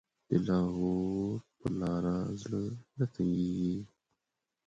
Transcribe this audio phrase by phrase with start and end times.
[0.29, 2.63] د لاهور په لاره زړه
[2.97, 3.81] نه تنګېږي.